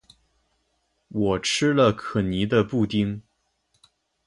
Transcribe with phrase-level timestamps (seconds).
[1.09, 3.21] 我吃了可妮的布丁